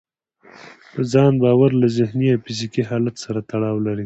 په 0.91 1.01
ځان 1.11 1.33
باور 1.43 1.71
له 1.81 1.87
ذهني 1.97 2.27
او 2.33 2.41
فزيکي 2.45 2.83
حالت 2.89 3.15
سره 3.23 3.39
تړاو 3.49 3.77
لري. 3.85 3.99